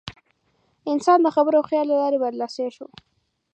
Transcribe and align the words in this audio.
انسان 0.93 1.19
د 1.23 1.27
خبرو 1.35 1.57
او 1.59 1.67
خیال 1.69 1.85
له 1.89 1.97
لارې 2.01 2.17
برلاسی 2.23 2.67
شو. 2.75 2.87